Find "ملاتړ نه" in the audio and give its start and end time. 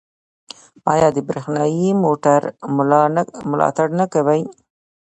3.51-4.05